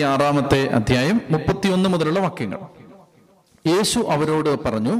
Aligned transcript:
ഇരുപത്തിയാറാമത്തെ 0.00 0.58
അധ്യായം 0.76 1.16
മുപ്പത്തിയൊന്ന് 1.30 1.88
മുതലുള്ള 1.92 2.18
വാക്യങ്ങൾ. 2.24 2.60
യേശു 3.70 3.98
അവരോട് 4.14 4.50
പറഞ്ഞു 4.64 4.94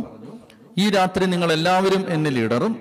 ഈ 0.78 0.84
രാത്രി 0.96 1.24
നിങ്ങൾ 1.32 1.50
എല്ലാവരും 1.52 2.02
എന്നിൽ 2.14 2.36
ഇടറും. 2.38 2.72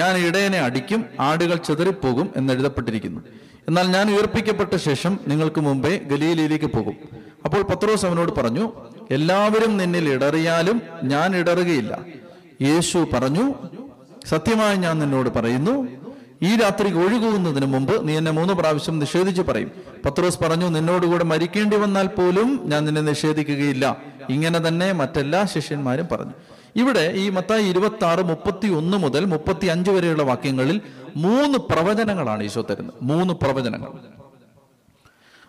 ഞാൻ 0.00 0.12
ഇടയനെ 0.26 0.60
അടിക്കും 0.66 1.00
ആടുകൾ 1.28 1.56
ചെതറിപ്പോകും 1.68 2.26
എന്നെഴുതപ്പെട്ടിരിക്കുന്നു 2.36 3.20
എന്നാൽ 3.68 3.86
ഞാൻ 3.96 4.06
ഉയർപ്പിക്കപ്പെട്ട 4.14 4.74
ശേഷം 4.88 5.12
നിങ്ങൾക്ക് 5.26 5.62
മുമ്പേ 5.68 5.94
ഗലീലയിലേക്ക് 6.12 6.70
പോകും. 6.76 6.96
അപ്പോൾ 7.44 7.62
പത്രോസ് 7.62 8.06
അവനോട് 8.10 8.32
പറഞ്ഞു 8.40 8.66
എല്ലാവരും 9.10 9.74
നിന്നിൽ 9.80 10.08
ഇടറിയാലും 10.16 10.80
ഞാൻ 11.12 11.30
ഇടറുകയില്ല. 11.40 11.92
യേശു 12.68 12.98
പറഞ്ഞു 13.14 13.46
സത്യമായി 14.32 14.76
ഞാൻ 14.86 14.94
നിന്നോട് 15.04 15.30
പറയുന്നു 15.38 15.76
ഈ 16.42 16.56
രാത്രി 16.56 16.92
ഒഴുകുന്നതിന് 16.92 17.66
മുമ്പ് 17.66 18.08
നീ 18.08 18.18
എന്നെ 18.18 18.30
മൂന്ന് 18.30 18.54
പ്രാവശ്യം 18.54 18.98
നിഷേധിച്ച് 18.98 19.42
പറയും. 19.42 19.70
പത്രോസ് 20.06 20.38
പറഞ്ഞു 20.38 20.66
നിന്നോടുകൂടെ 20.66 21.24
മരിക്കേണ്ടി 21.24 21.76
വന്നാൽ 21.76 22.06
പോലും 22.06 22.60
ഞാൻ 22.64 22.84
നിന്നെ 22.84 23.02
നിഷേധിക്കുകയില്ല. 23.02 23.96
ഇങ്ങനെ 24.28 24.68
തന്നെ 24.68 24.92
മറ്റെല്ലാ 24.92 25.44
ശിഷ്യന്മാരും 25.44 26.08
പറഞ്ഞു. 26.12 26.32
ഇവിടെ 26.76 27.12
ഈ 27.14 27.28
മത്തായി 27.28 27.64
ഇരുപത്തി 27.64 28.04
ആറ് 28.04 28.18
മുപ്പത്തി 28.18 28.68
ഒന്ന് 28.68 28.96
മുതൽ 28.96 29.24
മുപ്പത്തി 29.24 29.66
അഞ്ച് 29.66 29.90
വരെയുള്ള 29.90 30.22
വാക്യങ്ങളിൽ 30.22 30.80
മൂന്ന് 31.16 31.58
പ്രവചനങ്ങളാണ് 31.58 32.42
ഈശോ 32.42 32.66
തരുന്നത്. 32.70 32.94
മൂന്ന് 33.02 33.34
പ്രവചനങ്ങൾ. 33.34 33.88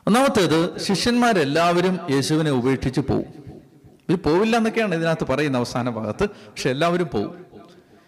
ഒന്നാമത്തേത് 0.07 0.79
ശിഷ്യന്മാരെല്ലാവരും 0.79 1.99
യേശുവിനെ 2.11 2.51
ഉപേക്ഷിച്ച് 2.51 3.01
പോകും 3.01 3.25
ഇത് 4.09 4.19
പോവില്ല 4.19 4.57
എന്നൊക്കെയാണ് 4.57 4.95
ഇതിനകത്ത് 4.95 5.27
പറയുന്ന 5.27 5.57
അവസാന 5.57 5.89
ഭാഗത്ത് 5.89 6.29
പക്ഷെ 6.29 6.69
എല്ലാവരും 6.69 7.09
പോകും 7.13 7.45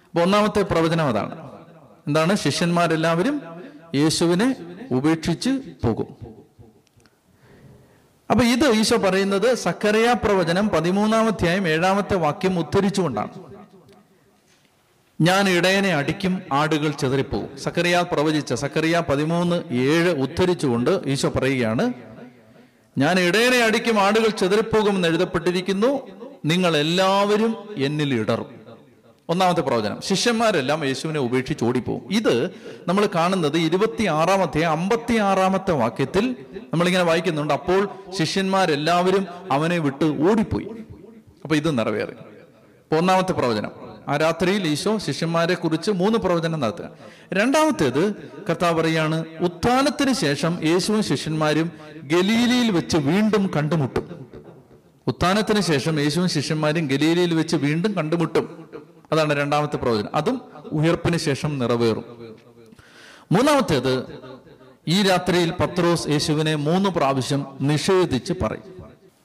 അപ്പൊ 0.06 0.22
ഒന്നാമത്തെ 0.22 0.62
പ്രവചനം 0.62 1.06
അതാണ്. 1.08 1.57
എന്താണ്? 2.08 2.36
ശിഷ്യന്മാരെല്ലാവരും 2.36 3.42
യേശുവിനെ 3.96 4.56
ഉപേക്ഷിച്ച് 4.92 5.50
പോകും. 5.84 6.08
അപ്പൊ 8.32 8.46
ഇത് 8.46 8.68
ഈശോ 8.68 8.98
പറയുന്നത് 8.98 9.56
സക്കറിയ 9.56 10.16
പ്രവചനം 10.24 10.70
പതിമൂന്നാമധ്യായം 10.70 11.68
ഏഴാമത്തെ 11.68 12.16
വാക്യം 12.16 12.60
ഉദ്ധരിച്ചുകൊണ്ടാണ്. 12.60 13.30
ഞാൻ 15.22 15.50
ഇടയനെ 15.50 15.90
അടിക്കും 15.90 16.42
ആടുകൾ 16.54 16.92
ചെതറിപ്പോകും. 16.92 17.58
സക്കറിയ 17.58 18.06
പ്രവചിച്ച 18.12 18.54
സക്കറിയ 18.54 19.04
പതിമൂന്ന് 19.10 19.64
ഏഴ് 19.72 20.10
ഉദ്ധരിച്ചുകൊണ്ട് 20.10 21.02
ഈശോ 21.06 21.30
പറയുകയാണ് 21.30 21.94
ഞാൻ 22.98 23.20
ഇടയനെ 23.20 23.58
അടിക്കും 23.58 24.00
ആടുകൾ 24.00 24.28
ചെതറിപ്പോകും 24.28 24.96
എന്ന് 24.96 25.08
എഴുതപ്പെട്ടിരിക്കുന്നു. 25.08 26.08
നിങ്ങൾ 26.46 26.78
എല്ലാവരും 26.78 27.70
എന്നിൽ 27.78 28.14
ഇടറും. 28.14 28.67
ഒന്നാമത്തെ 29.30 29.62
പ്രവചനം. 29.62 30.02
ശിഷ്യന്മാരെല്ലാം 30.02 30.86
യേശുവിനെ 30.86 31.20
ഉപേക്ഷിച്ച് 31.20 31.66
ഓടിപ്പോകും 31.66 32.14
ഇത് 32.14 32.50
നമ്മൾ 32.88 33.10
കാണുന്നത് 33.16 33.58
ഇരുപത്തി 33.58 34.06
ആറാമത്തെ 34.06 34.62
അമ്പത്തി 34.66 35.18
ആറാമത്തെ 35.18 35.72
വാക്യത്തിൽ 35.72 36.36
നമ്മളിങ്ങനെ 36.74 37.04
വായിക്കുന്നുണ്ട്. 37.04 37.54
അപ്പോൾ 37.54 37.90
ശിഷ്യന്മാരെല്ലാവരും 38.20 39.28
അവനെ 39.52 39.78
വിട്ട് 39.78 40.06
ഓടിപ്പോയി. 40.06 40.68
അപ്പൊ 41.44 41.56
ഇത് 41.56 41.80
നിറവേറി. 41.80 42.12
അപ്പൊ 42.12 42.98
ഒന്നാമത്തെ 42.98 43.32
പ്രവചനം. 43.32 43.72
ആ 44.08 44.18
രാത്രിയിൽ 44.18 44.68
ഈശോ 44.68 44.98
ശിഷ്യന്മാരെ 44.98 45.54
കുറിച്ച് 45.54 45.92
മൂന്ന് 45.92 46.20
പ്രവചനം 46.20 46.60
നടത്തുക. 46.60 46.90
രണ്ടാമത്തേത് 47.34 48.14
കർത്താവ് 48.50 48.82
പറയാണ് 48.82 49.26
ഉത്ഥാനത്തിന് 49.40 50.14
ശേഷം 50.14 50.60
യേശുവും 50.64 51.04
ശിഷ്യന്മാരും 51.04 51.72
ഗലീലിയിൽ 52.04 52.72
വെച്ച് 52.72 52.98
വീണ്ടും 52.98 53.52
കണ്ടുമുട്ടും. 53.56 54.28
ഉത്ഥാനത്തിന് 55.08 55.62
ശേഷം 55.62 56.00
യേശുവും 56.00 56.30
ശിഷ്യന്മാരും 56.30 56.88
ഗലീലിയിൽ 56.88 57.34
വെച്ച് 57.34 57.56
വീണ്ടും 57.56 57.94
കണ്ടുമുട്ടും. 57.94 58.70
അതാണ് 59.12 59.38
രണ്ടാമത്തെ 59.38 59.78
പ്രവചനം. 59.78 60.16
അതും 60.16 60.42
ഉയർപ്പിന് 60.72 61.18
ശേഷം 61.18 61.60
നിറവേറും. 61.60 62.04
മൂന്നാമത്തേത് 63.32 64.04
ഈ 64.88 65.04
രാത്രിയിൽ 65.04 65.54
പത്രോസ് 65.60 66.08
യേശുവിനെ 66.08 66.56
മൂന്ന് 66.56 66.90
പ്രാവശ്യം 66.90 67.46
നിഷേധിച്ച് 67.62 68.34
പറയും. 68.42 68.78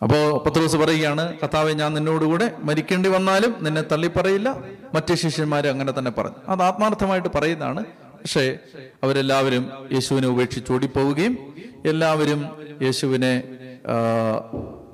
അപ്പോ 0.02 0.38
പത്രോസ് 0.46 0.76
പറയുകയാണ് 0.76 1.38
കർത്താവെ 1.38 1.72
ഞാൻ 1.72 1.94
നിന്നോടുകൂടെ 1.94 2.56
മരിക്കേണ്ടി 2.58 3.08
വന്നാലും 3.08 3.56
നിന്നെ 3.60 3.82
തള്ളിപ്പറയില്ല. 3.82 4.58
മറ്റു 4.94 5.14
ശിഷ്യന്മാരെ 5.14 5.70
അങ്ങനെ 5.70 5.92
തന്നെ 5.98 6.10
പറഞ്ഞു. 6.10 6.36
അത് 6.48 6.62
ആത്മാർത്ഥമായിട്ട് 6.62 7.28
പറയുന്നതാണ്. 7.34 7.84
പക്ഷേ 7.84 8.58
അവരെല്ലാവരും 9.04 9.88
യേശുവിനെ 9.92 10.28
ഉപേക്ഷിച്ച് 10.28 10.72
ഓടിപ്പോവുകയും 10.72 11.54
എല്ലാവരും 11.86 12.50
യേശുവിനെ 12.82 13.42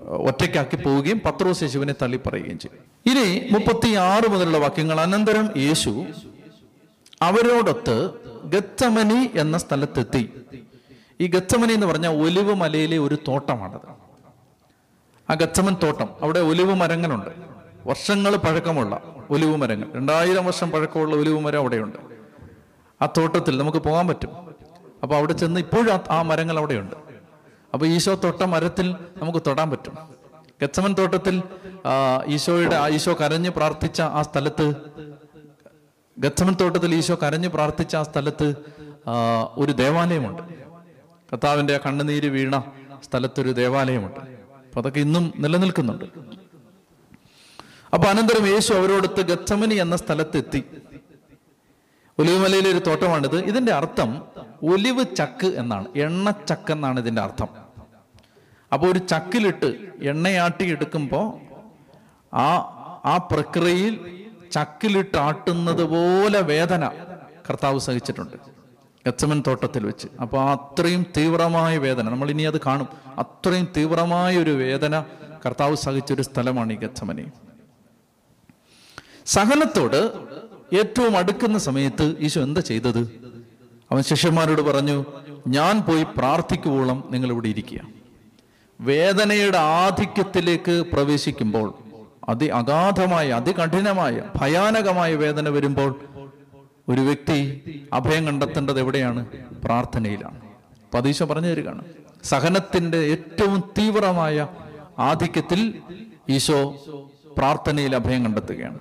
ഒറ്റയ്ക്കാക്കി 0.08 0.76
പോവുകയും 0.76 1.20
പത്രോസ് 1.24 1.62
യേശുവിനെ 1.62 1.94
തള്ളി 2.02 2.16
പറയുകയും 2.16 2.58
ചെയ്യും 2.58 2.98
ഇനി 3.12 3.48
മുപ്പത്തി 3.52 3.94
ആറ് 3.94 4.30
മുതലുള്ള 4.30 4.58
വാക്യങ്ങൾ. 4.58 5.00
അനന്തരം 5.00 5.48
യേശു 5.56 6.04
അവരോടൊത്ത് 7.22 8.10
ഗത്തമനി 8.44 9.38
എന്ന 9.38 9.58
സ്ഥലത്തെത്തി. 9.58 10.30
ഈ 11.20 11.26
ഗത്തമനി 11.26 11.72
എന്ന് 11.72 11.86
പറഞ്ഞാൽ 11.86 12.22
ഒലിവ് 12.22 12.54
മലയിലെ 12.54 12.98
ഒരു 12.98 13.18
തോട്ടമാണത്. 13.28 13.80
ആ 15.30 15.34
ഗത്തമൻ 15.34 15.76
തോട്ടം. 15.82 16.08
അവിടെ 16.20 16.40
ഒലിവ് 16.40 16.74
മരങ്ങളുണ്ട്. 16.74 17.30
വർഷങ്ങൾ 17.86 18.36
പഴക്കമുള്ള 18.36 19.02
ഒലിവ് 19.30 19.56
മരങ്ങൾ. 19.56 19.92
രണ്ടായിരം 19.94 20.46
വർഷം 20.46 20.70
പഴക്കമുള്ള 20.70 21.16
ഒലിവ് 21.16 21.40
മരം 21.40 21.58
അവിടെയുണ്ട്. 21.58 21.96
ആ 23.02 23.06
തോട്ടത്തിൽ 23.06 23.58
നമുക്ക് 23.58 23.78
പോകാൻ 23.78 24.08
പറ്റും. 24.08 24.30
അപ്പൊ 25.02 25.16
അവിടെ 25.16 25.32
ചെന്ന് 25.32 25.60
ഇപ്പോഴും 25.60 26.00
ആ 26.10 26.22
മരങ്ങൾ 26.22 26.58
അവിടെയുണ്ട്. 26.58 27.07
അപ്പൊ 27.74 27.86
ഈശോ 27.86 28.14
തൊട്ട 28.14 28.42
മരത്തിൽ 28.42 28.86
നമുക്ക് 29.16 29.40
തൊടാൻ 29.46 29.70
പറ്റും. 29.70 29.94
ഗച്ചമൻ 30.62 30.92
തോട്ടത്തിൽ 30.98 31.42
ഈശോയുടെ 32.26 32.76
ഈശോ 32.94 33.12
കരഞ്ഞ് 33.20 33.50
പ്രാർത്ഥിച്ച 33.50 34.00
ആ 34.00 34.22
സ്ഥലത്ത് 34.22 34.74
ഗച്ചമൻ 36.18 36.56
തോട്ടത്തിൽ 36.60 36.94
ഈശോ 36.94 37.18
കരഞ്ഞ് 37.22 37.48
പ്രാർത്ഥിച്ച 37.48 37.96
ആ 37.96 38.02
സ്ഥലത്ത് 38.02 38.54
ഒരു 39.56 39.72
ദേവാലയമുണ്ട്. 39.72 40.42
കർത്താവിന്റെ 41.32 41.74
ആ 41.74 41.80
കണ്ണുനീര് 41.86 42.26
വീണ 42.26 42.60
സ്ഥലത്തൊരു 43.04 43.50
ദേവാലയമുണ്ട്. 43.50 44.20
അപ്പൊ 44.66 44.80
അതൊക്കെ 44.80 45.00
ഇന്നും 45.00 45.32
നിലനിൽക്കുന്നുണ്ട്. 45.38 46.04
അപ്പൊ 47.94 48.06
അനന്തരം 48.08 48.46
യേശു 48.46 48.72
അവരോടൊത്ത് 48.72 49.20
ഗച്ചമനി 49.20 49.74
എന്ന 49.74 49.96
സ്ഥലത്തെത്തി. 49.96 50.64
ഒലിവുമലയിലെ 52.18 52.70
ഒരു 52.70 52.78
തോട്ടമാണിത്. 52.78 53.38
ഇതിന്റെ 53.44 53.72
അർത്ഥം 53.72 54.10
ഒലിവ് 54.62 55.04
ചക്ക് 55.16 55.46
എന്നാണ്. 55.46 55.86
എണ്ണ 55.96 56.30
ചക്ക് 56.30 56.72
എന്നാണ് 56.72 57.00
ഇതിന്റെ 57.00 57.22
അർത്ഥം. 57.22 57.48
അപ്പോൾ 58.72 58.90
ഒരു 58.92 58.98
ചക്കിലിട്ട് 58.98 59.76
എണ്ണയാട്ടി 60.02 60.64
എടുക്കുമ്പോൾ 60.64 61.40
ആ 62.34 62.48
ആ 63.04 63.16
പ്രക്രിയയിൽ 63.16 64.00
ചക്കിലിട്ട് 64.52 65.16
ആട്ടുന്നത് 65.16 65.82
പോലെ 65.82 66.40
വേദന 66.40 66.90
കർത്താവ് 67.50 67.78
സഹിച്ചിട്ടുണ്ട്. 67.78 68.36
ഗച്ചമൻ 69.06 69.42
തോട്ടത്തിൽ 69.46 69.86
വെച്ച്. 69.86 70.08
അപ്പോൾ 70.20 70.50
അത്രയും 70.50 71.06
തീവ്രമായ 71.16 71.78
വേദന. 71.78 72.08
നമ്മൾ 72.08 72.30
ഇനി 72.30 72.42
അത് 72.42 72.60
കാണും. 72.60 72.88
അത്രയും 73.18 73.68
തീവ്രമായ 73.76 74.38
ഒരു 74.38 74.50
വേദന 74.50 75.04
കർത്താവ് 75.46 75.76
സഹിച്ചൊരു 75.76 76.22
സ്ഥലമാണ് 76.22 76.72
ഈ 76.72 76.76
ഗച്ചമനെ 76.76 77.26
സഹനത്തോട് 79.26 80.12
ഏറ്റവും 80.76 81.16
അടുക്കുന്ന 81.16 81.58
സമയത്ത് 81.58 82.16
ഈശോ 82.18 82.40
എന്താ 82.40 82.60
ചെയ്തത്? 82.60 83.27
അവൻ 83.92 84.02
ശിഷ്യന്മാരോട് 84.02 84.62
പറഞ്ഞു 84.62 85.04
ഞാൻ 85.48 85.80
പോയി 85.80 86.06
പ്രാർത്ഥിക്കുവോളം 86.16 87.04
നിങ്ങൾ 87.10 87.30
ഇവിടെ 87.30 87.48
ഇരിക്കുക. 87.48 87.80
വേദനയുടെ 88.80 89.58
ആധിക്യത്തിലേക്ക് 89.58 90.84
പ്രവേശിക്കുമ്പോൾ 90.92 91.74
അതി 92.28 92.46
അഗാധമായ 92.46 93.28
അതികഠിനമായ 93.28 94.22
ഭയാനകമായ 94.36 95.14
വേദന 95.14 95.48
വരുമ്പോൾ 95.48 96.00
ഒരു 96.88 97.00
വ്യക്തി 97.00 97.62
അഭയം 97.92 98.26
കണ്ടെത്തേണ്ടത് 98.26 98.78
എവിടെയാണ്? 98.78 99.26
പ്രാർത്ഥനയിലാണ്. 99.64 100.40
പതീശ 100.94 101.22
പറഞ്ഞു 101.22 101.48
തരികയാണ്. 101.48 101.84
സഹനത്തിന്റെ 102.24 102.98
ഏറ്റവും 102.98 103.60
തീവ്രമായ 103.78 104.48
ആധിക്യത്തിൽ 104.98 105.74
ഈശോ 106.28 106.76
പ്രാർത്ഥനയിൽ 107.38 107.94
അഭയം 107.94 108.24
കണ്ടെത്തുകയാണ്. 108.24 108.78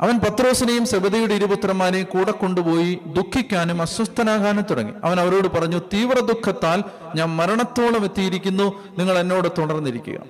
അവൻ 0.00 0.18
പത്രോസിനെയും 0.18 0.86
സബദയുടെ 0.86 1.34
ഇരുപുത്രന്മാരെയും 1.34 2.06
കൂടെ 2.06 2.30
കൊണ്ടുപോയി 2.30 2.98
ദുഃഖിക്കാനും 3.06 3.82
അസ്വസ്ഥനാകാനും 3.82 4.64
തുടങ്ങി. 4.70 4.92
അവൻ 5.04 5.20
അവരോട് 5.20 5.48
പറഞ്ഞു 5.48 5.78
തീവ്ര 5.78 6.20
ദുഃഖത്താൽ 6.20 6.84
ഞാൻ 7.16 7.36
മരണത്തോളം 7.36 8.04
എത്തിയിരിക്കുന്നു. 8.04 8.96
നിങ്ങൾ 8.98 9.18
എന്നോട് 9.18 9.48
തുടർന്നിരിക്കുക. 9.58 10.20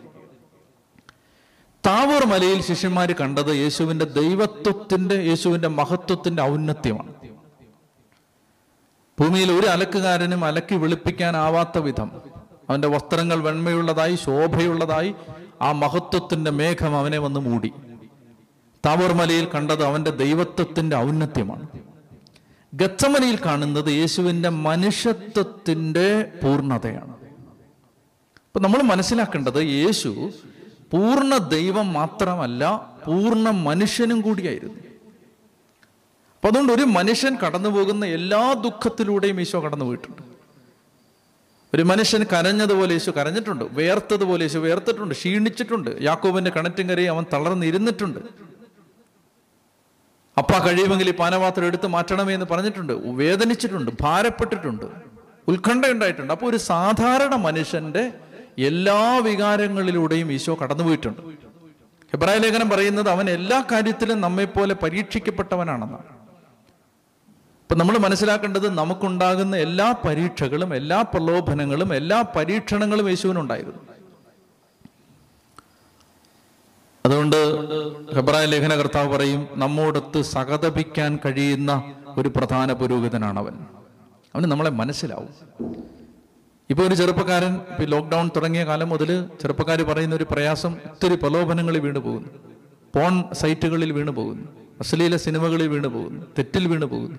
താവൂർ 1.87 2.26
മലയിൽ 2.26 2.62
ശിഷ്യന്മാർ 2.62 3.12
കണ്ടത് 3.12 3.50
യേശുവിന്റെ 3.50 4.05
ദൈവത്വത്തിന്റെ 4.05 5.14
യേശുവിന്റെ 5.14 5.69
മഹത്വത്തിന്റെ 5.69 6.43
ഔന്നത്യമാണ്. 6.43 7.12
ഭൂമിയിൽ 9.20 9.52
ഒരു 9.52 9.66
അലക്കുകാരനും 9.66 10.44
അലക്കി 10.44 10.75
വെളുപ്പിക്കാനാവാത്ത 10.75 11.78
വിധം 11.78 12.12
അവന്റെ 12.69 12.88
വസ്ത്രങ്ങൾ 12.88 13.43
വെണ്മയുള്ളതായി 13.43 14.14
ശോഭയുള്ളതായി 14.14 15.14
ആ 15.62 15.73
മഹത്വത്തിന്റെ 15.73 16.50
മേഘം 16.50 16.96
അവനെ 16.96 17.19
വന്ന് 17.19 17.40
മൂടി. 17.40 17.73
താവൂർ 18.86 19.12
മലയിൽ 19.12 19.48
കണ്ടത് 19.54 19.84
അവന്റെ 19.84 20.10
ദൈവത്വത്തിന്റെ 20.10 20.96
ഔന്നത്യമാണ്. 20.96 21.68
ഗച്ചമനയിൽ 22.74 23.38
കാണുന്നത് 23.46 23.88
യേശുവിന്റെ 23.88 24.48
മനുഷ്യത്വത്തിന്റെ 24.48 26.32
പൂർണതയാണ്. 26.42 27.12
അപ്പൊ 28.46 28.60
നമ്മൾ 28.60 28.82
മനസ്സിലാക്കേണ്ടത് 28.82 29.62
യേശു 29.62 30.30
പൂർണ 30.92 31.36
ദൈവം 31.36 31.92
മാത്രമല്ല 31.92 32.92
പൂർണ 33.06 33.50
മനുഷ്യനും 33.50 34.20
കൂടിയായിരുന്നു. 34.20 34.74
അപ്പൊ 34.74 36.48
അതുകൊണ്ട് 36.48 36.72
ഒരു 36.72 36.82
മനുഷ്യൻ 36.82 37.36
കടന്നു 37.46 37.68
പോകുന്ന 37.68 38.06
എല്ലാ 38.06 38.52
ദുഃഖത്തിലൂടെയും 38.52 39.40
ഈശോ 39.40 39.60
കടന്നു 39.60 39.84
പോയിട്ടുണ്ട് 39.84 40.22
ഒരു 41.74 41.82
മനുഷ്യൻ 41.82 42.24
കരഞ്ഞതുപോലെ 42.32 42.92
യേശു 42.92 43.10
കരഞ്ഞിട്ടുണ്ട് 43.10 43.64
വേർത്തതുപോലെ 43.72 44.42
യേശു 44.42 44.58
വേർത്തിട്ടുണ്ട് 44.58 45.14
ക്ഷീണിച്ചിട്ടുണ്ട്. 45.14 45.98
യാക്കോബിന്റെ 46.00 46.50
കണറ്റും 46.50 46.88
കരയും 46.88 47.14
അവൻ 47.14 47.24
തളർന്നിരുന്നിട്ടുണ്ട്. 47.32 48.18
അപ്പ 50.40 50.52
കഴിയുമെങ്കിൽ 50.66 51.08
ഈ 51.08 51.12
പാനപാത്രം 51.12 51.66
എടുത്ത് 51.66 51.87
മാറ്റണമേ 51.87 52.34
എന്ന് 52.34 52.46
പറഞ്ഞിട്ടുണ്ട്. 52.50 52.92
വേദനിച്ചിട്ടുണ്ട് 52.92 53.90
ഭാരപ്പെട്ടിട്ടുണ്ട് 54.00 54.87
ഉത്കണ്ഠ 55.48 55.87
ഉണ്ടായിട്ടുണ്ട്. 55.87 56.32
അപ്പോൾ 56.32 56.46
ഒരു 56.46 56.56
സാധാരണ 56.56 57.34
മനുഷ്യന്റെ 57.34 58.12
എല്ലാ 58.58 59.19
വികാരങ്ങളിലൂടെയും 59.19 60.32
ഈശോ 60.32 60.54
കടന്നുപോയിട്ടുണ്ട്. 60.62 61.20
ഹെബ്രായ 62.12 62.38
ലേഖനം 62.38 62.69
പറയുന്നത് 62.70 63.08
അവൻ 63.08 63.31
എല്ലാ 63.31 63.64
കാര്യത്തിലും 63.72 64.20
നമ്മെപ്പോലെ 64.20 64.75
പരീക്ഷിക്കപ്പെട്ടവനാണെന്നാണ്. 64.75 66.08
അപ്പൊ 67.62 67.75
നമ്മൾ 67.81 67.98
മനസ്സിലാക്കേണ്ടത് 67.98 68.78
നമുക്കുണ്ടാകുന്ന 68.78 69.56
എല്ലാ 69.56 69.94
പരീക്ഷകളും 70.04 70.75
എല്ലാ 70.75 71.02
പ്രലോഭനങ്ങളും 71.02 71.94
എല്ലാ 71.94 72.25
പരീക്ഷണങ്ങളും 72.37 73.08
യേശുവിനുണ്ടായിരുന്നു. 73.08 73.81
അതുകൊണ്ട് 77.06 77.37
ഹെബ്രായ 78.14 78.44
ലേഖന 78.44 78.75
കർത്താവ് 78.75 79.08
പറയും 79.17 79.49
നമ്മോടൊത്ത് 79.55 80.23
സഹതപിക്കാൻ 80.23 81.19
കഴിയുന്ന 81.26 81.94
ഒരു 82.19 82.29
പ്രധാന 82.29 82.73
പുരോഹിതനാണ് 82.73 83.38
അവൻ 83.38 83.52
അവന് 84.35 84.44
നമ്മളെ 84.44 84.70
മനസ്സിലാവും. 84.70 85.29
ഇപ്പൊ 86.70 86.85
ഒരു 86.85 86.94
ചെറുപ്പക്കാരൻ 86.94 87.55
ഇപ്പൊ 87.55 87.85
ലോക്ക്ഡൌൺ 87.85 88.31
തുടങ്ങിയ 88.37 88.64
കാലം 88.64 88.88
മുതൽ 88.88 89.25
ചെറുപ്പക്കാർ 89.41 89.82
പറയുന്ന 89.82 90.14
ഒരു 90.14 90.26
പ്രയാസം 90.31 90.76
ഒത്തിരി 90.91 91.14
പ്രലോഭനങ്ങളിൽ 91.14 91.81
വീണു 91.81 91.99
പോകുന്നു. 91.99 92.29
പോൺ 92.94 93.25
സൈറ്റുകളിൽ 93.32 93.93
വീണു 93.93 94.11
പോകുന്നു. 94.11 94.49
അശ്ലീല 94.81 95.17
സിനിമകളിൽ 95.17 95.69
വീണു 95.69 95.88
പോകുന്നു. 95.88 96.26
തെറ്റിൽ 96.38 96.69
വീണു 96.69 96.87
പോകുന്നു. 96.87 97.19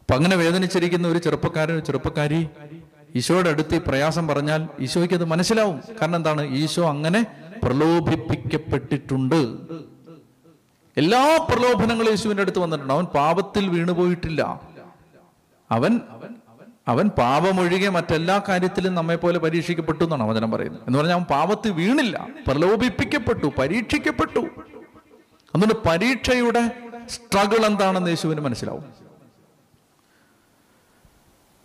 അപ്പൊ 0.00 0.14
അങ്ങനെ 0.14 0.36
വേദനിച്ചിരിക്കുന്ന 0.36 1.08
ഒരു 1.08 1.18
ചെറുപ്പക്കാരൻ 1.18 1.80
ചെറുപ്പക്കാരി 1.80 2.48
ഈശോയുടെ 3.14 3.50
അടുത്ത് 3.50 3.82
പ്രയാസം 3.82 4.28
പറഞ്ഞാൽ 4.28 4.68
ഈശോയ്ക്ക് 4.80 5.14
അത് 5.14 5.24
മനസ്സിലാവും. 5.24 5.80
കാരണം 6.02 6.16
എന്താണ്? 6.16 6.42
ഈശോ 6.54 6.88
അങ്ങനെ 6.88 7.26
പ്രലോഭിപ്പിക്കപ്പെട്ടിട്ടുണ്ട്. 7.64 9.56
എല്ലാ 10.96 11.46
പ്രലോഭനങ്ങളും 11.50 12.10
യേശുവിന്റെ 12.10 12.40
അടുത്ത് 12.42 12.58
വന്നിട്ടുണ്ട്. 12.58 12.92
അവൻ 12.92 13.04
പാപത്തിൽ 13.04 13.68
വീണുപോയിട്ടില്ല. 13.68 14.60
അവൻ 15.70 16.00
അവൻ 16.88 17.08
പാപമൊഴികെ 17.08 17.88
മറ്റെല്ലാ 17.88 18.42
കാര്യത്തിലും 18.48 18.94
നമ്മെ 18.94 19.16
പോലെ 19.16 19.38
പരീക്ഷിക്കപ്പെട്ടു 19.38 20.04
എന്നാണ് 20.04 20.22
വചനം 20.22 20.50
പറയുന്നത്. 20.50 20.82
എന്ന് 20.86 20.98
പറഞ്ഞാൽ 20.98 21.14
അവൻ 21.14 21.24
പാപത്തിൽ 21.24 21.72
വീണില്ല. 21.72 22.28
പ്രലോഭിപ്പിക്കപ്പെട്ടു 22.46 23.52
പരീക്ഷിക്കപ്പെട്ടു. 23.58 24.40
അതുകൊണ്ട് 25.54 25.74
പരീക്ഷയുടെ 25.88 26.70
സ്ട്രഗിൾ 27.06 27.66
എന്താണെന്ന് 27.66 28.08
യേശുവിന് 28.08 28.40
മനസ്സിലാവും. 28.40 28.84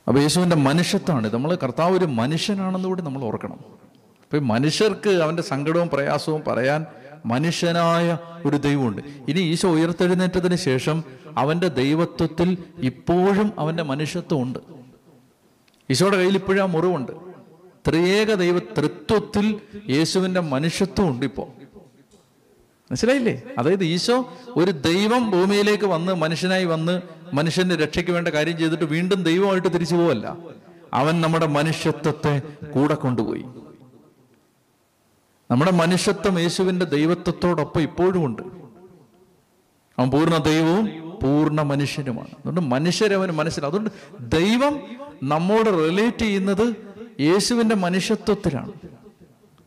അപ്പൊ 0.07 0.21
യേശുവിന്റെ 0.21 0.55
മനുഷ്യത്വമാണ്. 0.55 1.33
നമ്മൾ 1.33 1.57
കർത്താവ് 1.63 1.97
ഒരു 1.97 2.05
മനുഷ്യനാണെന്നുകൂടി 2.05 3.01
നമ്മൾ 3.01 3.23
ഓർക്കണം. 3.23 3.86
അപ്പൊ 4.27 4.37
ഈ 4.37 4.41
മനുഷ്യർക്ക് 4.41 5.09
അവന്റെ 5.09 5.43
സങ്കടവും 5.43 5.89
പ്രയാസവും 5.89 6.43
പറയാൻ 6.47 6.85
മനുഷ്യനായ 7.25 8.17
ഒരു 8.45 8.57
ദൈവമുണ്ട്. 8.57 9.01
ഇനി 9.27 9.39
ഈശോ 9.39 9.69
ഉയർത്തെഴുന്നേറ്റതിന് 9.69 10.55
ശേഷം 10.55 11.03
അവന്റെ 11.37 11.67
ദൈവത്വത്തിൽ 11.67 12.57
ഇപ്പോഴും 12.79 13.51
അവന്റെ 13.59 13.83
മനുഷ്യത്വം 13.83 14.41
ഉണ്ട്. 14.43 14.59
ഈശോയുടെ 15.89 16.17
കയ്യിൽ 16.17 16.35
ഇപ്പോഴും 16.35 16.61
ആ 16.61 16.65
മുറിവുണ്ട്. 16.65 17.11
ത്രിയേക 17.89 18.33
ദൈവ 18.33 18.59
തൃത്വത്തിൽ 18.59 19.61
യേശുവിന്റെ 19.89 20.39
മനുഷ്യത്വം 20.39 21.09
ഉണ്ട് 21.09 21.25
ഇപ്പോ. 21.25 21.43
മനസ്സിലായില്ലേ? 22.91 23.41
അതായത് 23.57 23.83
ഈശോ 23.83 24.33
ഒരു 24.55 24.71
ദൈവം 24.71 25.31
ഭൂമിയിലേക്ക് 25.31 25.83
വന്ന് 25.83 26.13
മനുഷ്യനായി 26.13 26.65
വന്ന് 26.65 27.01
മനുഷ്യന്റെ 27.33 27.75
രക്ഷയ്ക്ക് 27.75 28.11
വേണ്ട 28.11 28.27
കാര്യം 28.27 28.57
ചെയ്തിട്ട് 28.57 28.83
വീണ്ടും 28.83 29.23
ദൈവമായിട്ട് 29.23 29.73
തിരിച്ചു 29.73 29.95
പോവല്ല. 29.95 30.37
അവൻ 30.93 31.21
നമ്മുടെ 31.21 31.47
മനുഷ്യത്വത്തെ 31.47 32.41
കൂടെ 32.71 32.95
കൊണ്ടുപോയി. 32.95 33.45
നമ്മുടെ 35.51 35.71
മനുഷ്യത്വം 35.71 36.39
യേശുവിന്റെ 36.39 36.85
ദൈവത്വത്തോടൊപ്പം 36.85 37.81
ഇപ്പോഴും 37.81 38.25
ഉണ്ട്. 38.25 38.41
അവൻ 39.99 40.11
പൂർണ 40.11 40.37
ദൈവവും 40.37 40.85
പൂർണ 41.23 41.61
മനുഷ്യനുമാണ്. 41.61 42.27
അതുകൊണ്ട് 42.27 42.61
മനുഷ്യരവന് 42.61 43.31
മനസ്സിലാവും 43.31 43.71
അതുകൊണ്ട് 43.71 43.89
ദൈവം 44.35 44.81
നമ്മോട് 45.23 45.69
റിലേറ്റ് 45.69 46.17
ചെയ്യുന്നത് 46.17 46.75
യേശുവിന്റെ 47.19 47.75
മനുഷ്യത്വത്തിലാണ്. 47.75 48.71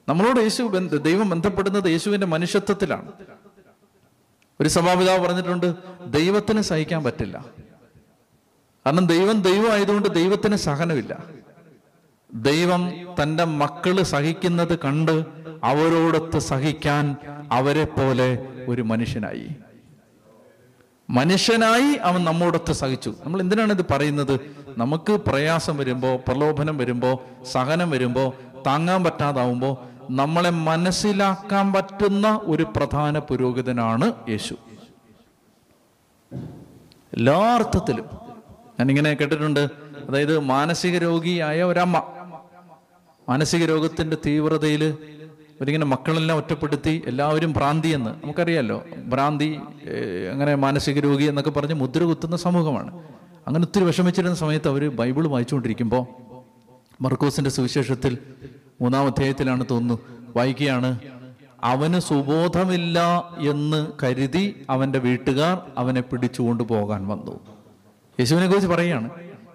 നമ്മളോട് 0.08 0.40
യേശു 0.40 0.62
ദൈവം 0.96 1.30
ബന്ധപ്പെടുന്നത് 1.30 1.88
യേശുവിന്റെ 1.88 2.26
മനുഷ്യത്വത്തിലാണ്. 2.26 3.12
ഒരു 4.60 4.68
സഭാപിതാവ് 4.68 5.26
പറഞ്ഞിട്ടുണ്ട് 5.26 5.74
ദൈവത്തിന് 6.06 6.60
സഹിക്കാൻ 6.60 7.04
പറ്റില്ല. 7.04 7.44
കാരണം 8.86 9.06
ദൈവം 9.06 9.42
ദൈവം 9.42 9.72
ആയതുകൊണ്ട് 9.72 10.08
ദൈവത്തിന് 10.08 10.56
സഹനമില്ല. 10.56 11.24
ദൈവം 12.34 12.92
തന്റെ 13.22 13.44
മക്കൾ 13.44 14.02
സഹിക്കുന്നത് 14.02 14.78
കണ്ട് 14.78 15.39
അവരോടൊത്ത് 15.64 16.38
സഹിക്കാൻ 16.38 17.16
അവരെ 17.52 17.84
പോലെ 17.84 18.48
ഒരു 18.68 18.82
മനുഷ്യനായി. 18.82 19.48
മനുഷ്യനായി 21.10 21.96
അവൻ 22.02 22.24
നമ്മോടൊത്ത് 22.24 22.72
സഹിച്ചു. 22.72 23.14
നമ്മൾ 23.24 23.40
എന്തിനാണ് 23.40 23.72
ഇത് 23.72 23.86
പറയുന്നത്? 23.90 24.40
നമുക്ക് 24.78 25.12
പ്രയാസം 25.12 25.76
വരുമ്പോൾ 25.76 26.16
പ്രലോഭനം 26.16 26.78
വരുമ്പോൾ 26.78 27.44
സഹനം 27.44 27.90
വരുമ്പോൾ 27.90 28.32
താങ്ങാൻ 28.66 29.04
പറ്റാതാവുമ്പോൾ 29.04 29.76
നമ്മളെ 30.10 30.50
മനസ്സിലാക്കാൻ 30.50 31.72
പറ്റുന്ന 31.72 32.40
ഒരു 32.44 32.66
പ്രധാന 32.76 33.18
പുരോഹിതനാണ് 33.18 34.12
യേശു. 34.28 34.54
എല്ലാ 37.12 37.54
അർത്ഥത്തിലും. 37.54 38.04
ഞാനിങ്ങനെ 38.80 39.14
കേട്ടിട്ടുണ്ട്. 39.14 39.60
അതായത് 40.08 40.38
മാനസിക 40.38 40.98
രോഗിയായ 40.98 41.62
ഒരമ്മ. 41.62 42.02
മാനസിക 43.28 43.64
രോഗത്തിന്റെ 43.64 44.16
തീവ്രതയിൽ 44.26 44.98
ഒരിങ്ങനെ 45.60 45.86
മക്കളെല്ലാം 45.86 46.38
ഒറ്റപ്പെടുത്തി 46.38 47.02
എല്ലാവരും 47.06 47.52
ഭ്രാന്തി 47.52 47.88
എന്ന് 47.88 48.10
നമുക്കറിയാലോ. 48.10 48.84
ഭ്രാന്തി 49.08 49.58
അങ്ങനെ 50.32 50.54
മാനസിക 50.54 50.98
രോഗി 50.98 51.24
എന്നൊക്കെ 51.24 51.50
പറഞ്ഞ് 51.50 51.74
മുദ്ര 51.74 52.02
കുത്തുന്ന 52.02 52.36
സമൂഹമാണ്. 52.36 53.02
അങ്ങനെ 53.46 53.64
ഒത്തിരി 53.64 53.84
വിഷമിച്ചിരുന്ന 53.84 54.36
സമയത്ത് 54.36 54.68
അവർ 54.68 54.90
ബൈബിൾ 54.90 55.26
വായിച്ചുകൊണ്ടിരിക്കുമ്പോൾ 55.26 56.06
മർക്കോസിന്റെ 57.02 57.50
സുവിശേഷത്തിൽ 57.50 58.18
മൂന്നാം 58.80 59.06
അധ്യായത്തിലാണ് 59.06 59.64
തോന്നുന്നു 59.70 59.98
വായിക്കുകയാണ് 60.36 60.98
അവന് 61.64 61.98
സുബോധമില്ല 62.00 62.98
എന്ന് 63.38 63.86
കരുതി 64.02 64.64
അവന്റെ 64.70 64.98
വീട്ടുകാർ 64.98 65.62
അവനെ 65.76 66.00
പിടിച്ചുകൊണ്ട് 66.00 66.62
പോകാൻ 66.62 67.08
വന്നു. 67.08 67.40
യേശുവിനെ 68.20 68.46
കുറിച്ച് 68.46 68.68
പറയുകയാണ് 68.68 69.10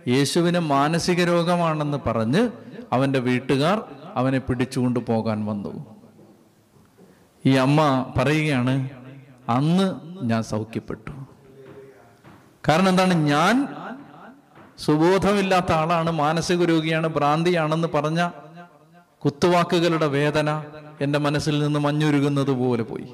യേശുവിന് 0.08 0.60
മാനസിക 0.60 1.24
രോഗമാണെന്ന് 1.24 1.98
പറഞ്ഞ് 2.06 2.50
അവന്റെ 2.94 3.20
വീട്ടുകാർ 3.20 3.82
അവനെ 4.16 4.40
പിടിച്ചുകൊണ്ട് 4.40 5.00
പോകാൻ 5.00 5.46
വന്നു. 5.46 5.95
ഈ 7.46 7.54
അമ്മ 7.54 8.14
പറയുകയാണ് 8.18 8.90
അന്ന് 9.50 9.96
ഞാൻ 10.24 10.44
സൗഖ്യപ്പെട്ടു. 10.44 11.12
കാരണം 12.70 12.90
എന്താണ്? 12.90 13.14
ഞാൻ 13.14 13.68
സുബോധമില്ലാത്ത 14.78 15.72
ആളാണ് 15.72 16.12
മാനസിക 16.12 16.64
രോഗിയാണ് 16.64 17.08
ഭ്രാന്തിയാണെന്ന് 17.08 17.88
പറഞ്ഞ 17.88 18.30
കുത്തുവാക്കുകളുടെ 19.26 20.08
വേദന 20.08 20.64
എന്റെ 21.02 21.20
മനസ്സിൽ 21.20 21.60
നിന്ന് 21.60 21.80
മഞ്ഞുരുകുന്നത് 21.80 22.52
പോലെ 22.52 22.84
പോയി. 22.84 23.08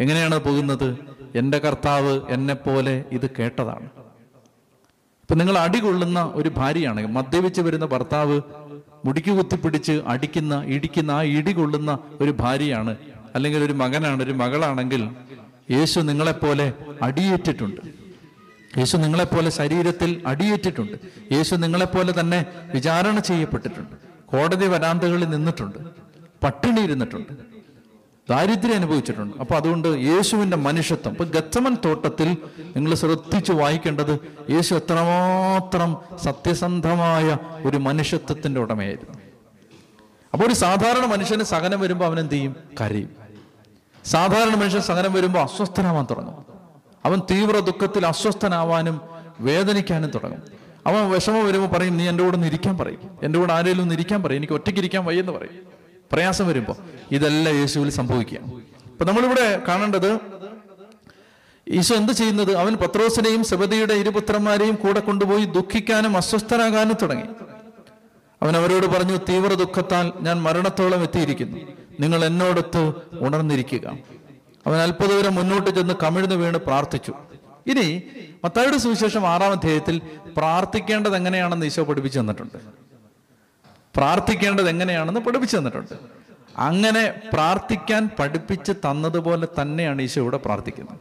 എങ്ങനെയാണ് 0.00 0.38
പോകുന്നത്? 0.38 0.98
എന്റെ 1.34 1.58
കർത്താവ് 1.58 2.20
എന്നെപ്പോലെ 2.28 3.04
ഇത് 3.12 3.30
കേട്ടതാണ്. 3.38 3.86
ഇപ്പൊ 5.22 5.34
നിങ്ങൾ 5.34 5.58
അടികൊള്ളുന്ന 5.58 6.32
ഒരു 6.34 6.48
ഭാര്യയാണ്. 6.48 7.06
മദ്യപിച്ച് 7.06 7.60
വരുന്ന 7.60 7.86
ഭർത്താവ് 7.86 8.40
മുടിക്ക് 9.04 9.30
കുത്തിപ്പിടിച്ച് 9.30 10.02
അടിക്കുന്ന 10.06 10.62
ഇടിക്കുന്ന 10.66 11.10
ആ 11.10 11.22
ഇടി 11.22 11.52
കൊള്ളുന്ന 11.52 11.98
ഒരു 12.20 12.30
ഭാര്യയാണ്. 12.30 12.96
അല്ലെങ്കിൽ 13.36 13.64
ഒരു 13.64 13.72
മകനാണ് 13.72 14.22
ഒരു 14.22 14.32
മകളാണെങ്കിൽ 14.32 15.10
യേശു 15.70 16.00
നിങ്ങളെപ്പോലെ 16.00 16.72
അടിയേറ്റിട്ടുണ്ട്. 17.02 17.80
യേശു 18.78 18.96
നിങ്ങളെപ്പോലെ 18.96 19.50
ശരീരത്തിൽ 19.50 20.22
അടിയേറ്റിട്ടുണ്ട്. 20.26 20.98
യേശു 21.34 21.54
നിങ്ങളെപ്പോലെ 21.54 22.20
തന്നെ 22.20 22.46
വിചാരണ 22.74 23.18
ചെയ്യപ്പെട്ടിട്ടുണ്ട്. 23.18 23.96
കോടതി 24.26 24.66
വരാന്തകളിൽ 24.66 25.28
നിന്നിട്ടുണ്ട്. 25.28 25.78
പട്ടിണി 26.44 26.80
ഇരുന്നിട്ടുണ്ട്. 26.80 27.32
ദാരിദ്ര്യം 28.30 28.74
അനുഭവിച്ചിട്ടുണ്ട്. 28.74 29.36
അപ്പൊ 29.36 29.56
അതുകൊണ്ട് 29.56 29.88
യേശുവിന്റെ 29.88 30.56
മനുഷ്യത്വം 30.56 31.12
ഇപ്പൊ 31.12 31.24
ഗത്തമൻ 31.24 31.76
തോട്ടത്തിൽ 31.84 32.36
നിങ്ങൾ 32.76 32.94
ശ്രദ്ധിച്ചു 32.94 33.52
വായിക്കേണ്ടത് 33.52 34.20
യേശു 34.50 34.74
എത്രമാത്രം 34.74 35.96
സത്യസന്ധമായ 36.24 37.38
ഒരു 37.64 37.76
മനുഷ്യത്വത്തിന്റെ 37.76 38.60
ഉടമയായിരുന്നു. 38.60 39.18
അപ്പോൾ 40.32 40.46
ഒരു 40.46 40.54
സാധാരണ 40.54 41.04
മനുഷ്യന് 41.04 41.42
സഹനം 41.42 41.80
വരുമ്പോൾ 41.80 42.04
അവൻ 42.04 42.20
എന്ത് 42.20 42.32
ചെയ്യും? 42.32 42.56
കരയും. 42.80 43.25
സാധാരണ 44.06 44.54
മനുഷ്യൻ 44.54 44.82
സഹനം 44.82 45.12
വരുമ്പോൾ 45.12 45.38
അസ്വസ്ഥനാവാൻ 45.38 46.06
തുടങ്ങും. 46.10 46.46
അവൻ 47.04 47.20
തീവ്ര 47.30 47.58
ദുഃഖത്തിൽ 47.58 48.06
അസ്വസ്ഥനാവാനും 48.06 49.00
വേദനിക്കാനും 49.40 50.10
തുടങ്ങും. 50.10 50.42
അവൻ 50.86 51.10
വിഷമം 51.10 51.46
വരുമ്പോൾ 51.46 51.68
പറയും 51.68 51.96
നീ 51.96 52.08
എന്റെ 52.08 52.24
കൂടെ 52.24 52.34
ഒന്ന് 52.34 52.46
ഇരിക്കാൻ 52.46 52.78
പറയും. 52.78 53.18
എന്റെ 53.22 53.38
കൂടെ 53.38 53.52
ആരെങ്കിലും 53.52 53.82
ഒന്ന് 53.82 53.94
ഇരിക്കാൻ 53.94 54.22
പറയും. 54.22 54.38
എനിക്ക് 54.38 54.52
ഒറ്റയ്ക്ക് 54.52 54.80
ഇരിക്കാൻ 54.80 55.04
വയ്യെന്ന് 55.04 55.32
പറയും. 55.32 55.66
പ്രയാസം 56.12 56.48
വരുമ്പോൾ 56.48 56.76
ഇതെല്ലാം 57.10 57.56
യേശുവിൽ 57.56 57.90
സംഭവിക്കുക 57.90 58.38
അപ്പൊ 58.86 59.04
നമ്മളിവിടെ 59.04 59.62
കാണേണ്ടത് 59.68 60.18
ഈശോ 61.68 61.94
എന്ത് 61.94 62.12
ചെയ്യുന്നത്? 62.12 62.56
അവൻ 62.56 62.74
പത്രോസിനെയും 62.74 63.44
സെബദിയുടെ 63.44 63.94
ഇരുപുത്രന്മാരെയും 63.94 64.74
കൂടെ 64.74 65.00
കൊണ്ടുപോയി 65.00 65.44
ദുഃഖിക്കാനും 65.44 66.16
അസ്വസ്ഥനാകാനും 66.16 66.96
തുടങ്ങി. 67.02 67.24
അവൻ 68.42 68.56
അവരോട് 68.56 68.86
പറഞ്ഞു 68.86 69.16
തീവ്ര 69.28 69.54
ദുഃഖത്താൽ 69.54 70.12
ഞാൻ 70.20 70.42
മരണത്തോളം 70.42 71.02
എത്തിയിരിക്കുന്നു. 71.02 71.58
നിങ്ങൾ 72.00 72.24
എന്നോടൊത്ത് 72.24 72.92
ഉണർന്നിരിക്കുക. 73.20 73.98
അവൻ 74.66 74.78
അല്പദൂരം 74.78 75.34
മുന്നോട്ട് 75.34 75.70
ചെന്ന് 75.70 75.94
കമിഴ്ന്നു 76.02 76.34
വീണ് 76.34 76.56
പ്രാർത്ഥിച്ചു. 76.56 77.12
ഇനി 77.66 78.02
മത്തായുടെ 78.44 78.76
സുവിശേഷം 78.76 79.26
ആറാം 79.26 79.52
അധ്യായത്തിൽ 79.52 80.00
പ്രാർത്ഥിക്കേണ്ടത് 80.36 81.16
എങ്ങനെയാണെന്ന് 81.16 81.66
ഈശോ 81.66 81.84
പഠിപ്പിച്ചു 81.84 82.20
തന്നിട്ടുണ്ട്. 82.20 82.58
പ്രാർത്ഥിക്കേണ്ടത് 83.96 84.68
എങ്ങനെയാണെന്ന് 84.68 85.20
പഠിപ്പിച്ചു 85.20 85.56
തന്നിട്ടുണ്ട്. 85.56 85.94
അങ്ങനെ 86.58 87.14
പ്രാർത്ഥിക്കാൻ 87.32 88.10
പഠിപ്പിച്ച് 88.18 88.72
തന്നതുപോലെ 88.72 89.48
തന്നെയാണ് 89.60 90.02
ഈശോ 90.02 90.22
ഇവിടെ 90.22 90.36
പ്രാർത്ഥിക്കുന്നത്. 90.36 90.98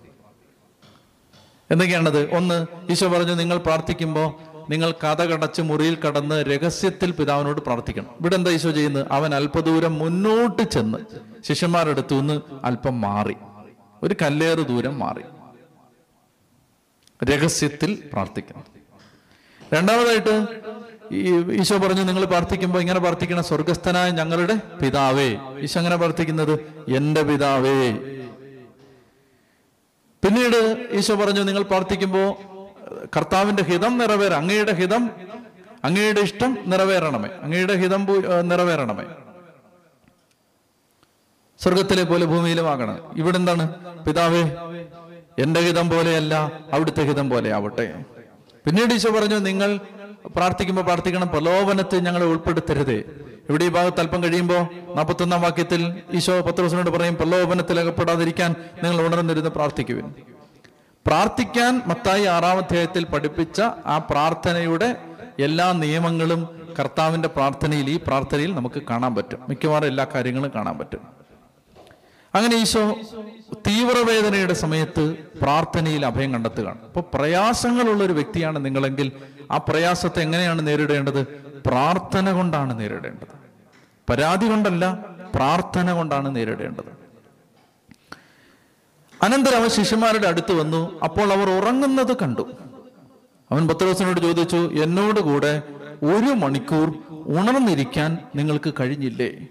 എന്തൊക്കെയാണത്? 1.72 2.36
ഒന്ന് 2.36 2.66
ഈശോ 2.90 3.08
പറഞ്ഞു 3.08 3.34
നിങ്ങൾ 3.34 3.58
പ്രാർത്ഥിക്കുമ്പോൾ 3.58 4.55
നിങ്ങൾ 4.70 4.92
കഥ 4.92 5.22
കടച്ച് 5.22 5.62
മുറിയിൽ 5.62 5.98
കടന്ന് 6.08 6.46
രഹസ്യത്തിൽ 6.46 7.12
പിതാവിനോട് 7.12 7.62
പ്രാർത്ഥിക്കണം. 7.62 8.08
ഇവിടെ 8.22 8.36
എന്താ 8.36 8.52
ഈശോ 8.52 8.72
ചെയ്യുന്നത്? 8.72 9.08
അവൻ 9.12 9.36
അല്പദൂരം 9.36 9.94
മുന്നോട്ട് 9.94 10.62
ചെന്ന് 10.62 10.98
ശിഷ്യന്മാരെടുത്തു 11.48 12.16
നിന്ന് 12.16 12.42
അല്പം 12.64 13.02
മാറി. 13.02 13.36
ഒരു 14.04 14.16
കല്ലേറ് 14.22 14.60
ദൂരം 14.60 15.00
മാറി. 15.00 15.22
രഹസ്യത്തിൽ 17.26 18.04
പ്രാർത്ഥിക്കണം. 18.14 18.64
രണ്ടാമതായിട്ട് 19.74 20.48
ഈ 21.12 21.34
ഈശോ 21.52 21.78
പറഞ്ഞു 21.78 22.04
നിങ്ങൾ 22.04 22.26
പ്രാർത്ഥിക്കുമ്പോൾ 22.26 22.80
ഇങ്ങനെ 22.80 23.00
പ്രാർത്ഥിക്കണം 23.00 23.44
സ്വർഗസ്ഥനായ 23.44 24.10
ഞങ്ങളുടെ 24.10 24.56
പിതാവേ. 24.56 25.38
ഈശോ 25.60 25.80
അങ്ങനെ 25.80 25.96
പ്രാർത്ഥിക്കുന്നത്? 25.96 26.60
എന്റെ 26.96 27.22
പിതാവേ. 27.22 27.92
പിന്നീട് 30.24 30.88
ഈശോ 30.92 31.16
പറഞ്ഞു 31.16 31.44
നിങ്ങൾ 31.44 31.64
പ്രാർത്ഥിക്കുമ്പോൾ 31.64 32.55
കർത്താവിന്റെ 33.16 33.64
ഹിതം 33.64 33.98
നിറവേറാം 33.98 34.38
അങ്ങയുടെ 34.38 34.74
ഹിതം 34.74 35.10
അങ്ങയുടെ 35.84 36.22
ഇഷ്ടം 36.22 36.58
നിറവേറണമേ. 36.66 37.30
അങ്ങയുടെ 37.42 37.74
ഹിതം 37.74 38.08
നിറവേറണമേ. 38.50 39.06
സ്വർഗത്തിലെ 41.60 42.04
പോലെ 42.04 42.26
ഭൂമിയിലും 42.26 42.70
ആകണം 42.70 43.00
ഇവിടെ 43.18 43.38
എന്താണ്? 43.38 43.64
പിതാവേ 44.04 44.42
എന്റെ 45.40 45.60
ഹിതം 45.60 45.90
പോലെയല്ല 45.90 46.52
അവിടുത്തെ 46.74 47.04
ഹിതം 47.04 47.30
പോലെ 47.30 47.54
ആവട്ടെ 47.54 48.04
പിന്നീട് 48.66 48.94
ഈശോ 48.94 49.10
പറഞ്ഞു 49.12 49.36
നിങ്ങൾ 49.36 49.80
പ്രാർത്ഥിക്കുമ്പോൾ 50.36 50.82
പ്രാർത്ഥിക്കണം 50.82 51.28
പ്രലോഭനത്തെ 51.28 51.98
ഞങ്ങളെ 51.98 52.26
ഉൾപ്പെടുത്തരുതേ. 52.26 53.04
ഇവിടെ 53.50 53.64
ഈ 53.64 53.70
ഭാഗത്ത് 53.70 54.00
അല്പം 54.00 54.24
കഴിയുമ്പോൾ 54.24 54.62
നാൽപ്പത്തൊന്നാം 54.96 55.42
വാക്യത്തിൽ 55.42 56.02
ഈശോ 56.14 56.42
പത്രോസിനോട് 56.42 56.90
പറയും 56.90 57.16
പ്രലോഭനത്തിൽ 57.16 57.80
അകപ്പെടാതിരിക്കാൻ 57.80 58.56
നിങ്ങൾ 58.84 59.06
ഉണർന്നിരുന്ന് 59.06 59.50
പ്രാർത്ഥിക്കുവിൻ. 59.50 60.14
പ്രാർത്ഥിക്കാൻ 61.08 61.82
മത്തായി 61.88 62.24
ആറാം 62.24 62.58
അധ്യായത്തിൽ 62.58 63.04
പഠിപ്പിച്ച 63.04 63.62
ആ 63.86 63.98
പ്രാർത്ഥനയുടെ 63.98 64.96
എല്ലാ 65.40 65.72
നിയമങ്ങളും 65.72 66.68
കർത്താവിന്റെ 66.80 67.28
പ്രാർത്ഥനയിൽ 67.28 67.90
ഈ 67.90 68.00
പ്രാർത്ഥനയിൽ 68.08 68.56
നമുക്ക് 68.56 68.82
കാണാൻ 68.90 69.16
പറ്റും. 69.16 69.40
മിക്കവാറും 69.50 69.88
എല്ലാ 69.88 70.08
കാര്യങ്ങളും 70.16 70.52
കാണാൻ 70.56 70.78
പറ്റും. 70.78 71.08
അങ്ങനെ 72.36 72.56
ഈശോ 72.56 72.96
തീവ്രവേദനയുടെ 73.54 74.54
സമയത്ത് 74.54 75.16
പ്രാർത്ഥനയിൽ 75.42 76.06
അഭയം 76.06 76.34
കണ്ടെത്തുകയാണ്. 76.34 76.82
അപ്പൊ 76.82 77.02
പ്രയാസങ്ങളുള്ള 77.14 78.04
ഒരു 78.04 78.14
വ്യക്തിയാണ് 78.14 78.66
നിങ്ങളെങ്കിൽ 78.66 79.12
ആ 79.52 79.58
പ്രയാസത്തെ 79.58 80.22
എങ്ങനെയാണ് 80.22 80.68
നേരിടേണ്ടത്? 80.68 81.28
പ്രാർത്ഥന 81.66 82.32
കൊണ്ടാണ് 82.32 82.80
നേരിടേണ്ടത്. 82.80 83.36
പരാതി 84.10 84.50
കൊണ്ടല്ല 84.50 85.06
പ്രാർത്ഥന 85.36 85.94
കൊണ്ടാണ് 85.94 86.36
നേരിടേണ്ടത്. 86.36 87.05
അനന്തരം 89.22 89.58
അവൻ 89.58 89.70
ശിഷ്യന്മാരുടെ 89.70 90.28
അടുത്ത് 90.28 90.54
വന്നു. 90.54 91.00
അപ്പോൾ 91.00 91.34
അവർ 91.34 91.50
ഉറങ്ങുന്നത് 91.50 92.18
കണ്ടു. 92.18 92.52
അവൻ 93.52 93.68
പത്രോസിനോട് 93.68 94.22
ചോദിച്ചു 94.22 94.74
എന്നോട് 94.74 95.20
കൂടെ 95.20 95.64
ഒരു 96.04 96.34
മണിക്കൂർ 96.34 96.94
ഉണർന്നിരിക്കാൻ 97.10 98.18
നിങ്ങൾക്ക് 98.36 98.74
കഴിഞ്ഞില്ലേ? 98.80 99.48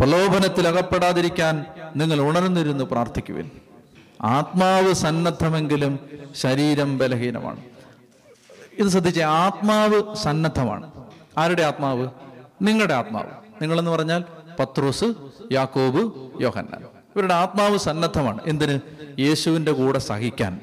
പ്രലോഭനത്തിൽ 0.00 0.68
അകപ്പെടാതിരിക്കാൻ 0.68 1.64
നിങ്ങൾ 1.96 2.20
ഉണർന്നിരുന്ന് 2.20 2.84
പ്രാർത്ഥിക്കുവിൻ. 2.84 3.50
ആത്മാവ് 4.22 4.92
സന്നദ്ധമെങ്കിലും 4.92 5.98
ശരീരം 6.34 6.98
ബലഹീനമാണ്. 6.98 7.64
ഇത് 8.78 8.88
ശ്രദ്ധിച്ച 8.88 9.20
ആത്മാവ് 9.20 10.14
സന്നദ്ധമാണ്. 10.14 10.92
ആരുടെ 11.38 11.62
ആത്മാവ്? 11.62 12.08
നിങ്ങളുടെ 12.62 12.94
ആത്മാവ്. 12.94 13.30
നിങ്ങളെന്ന് 13.62 13.90
പറഞ്ഞാൽ 13.90 14.24
പത്രോസ് 14.58 15.04
യാക്കോബ് 15.52 16.30
യോഹന്നാൻ. 16.42 16.95
ഇവരുടെ 17.16 17.34
ആത്മാവ് 17.34 17.76
സന്നദ്ധമാണ്. 17.78 18.40
എന്തിന്? 18.46 18.74
യേശുവിന്റെ 19.18 19.72
കൂടെ 19.72 19.98
സഹിക്കാൻ 19.98 20.60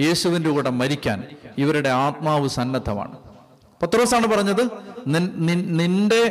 യേശുവിന്റെ 0.00 0.50
കൂടെ 0.50 0.70
മരിക്കാൻ 0.70 1.18
ഇവരുടെ 1.58 1.88
ആത്മാവ് 1.88 2.48
സന്നദ്ധമാണ്. 2.48 3.16
പത്രോസാണ് 3.82 4.26
പറഞ്ഞത് 4.26 4.62
നിന്റെ 5.80 6.22